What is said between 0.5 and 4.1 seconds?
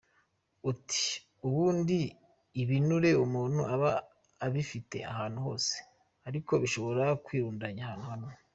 Ati “Ubundi ibinure umuntu aba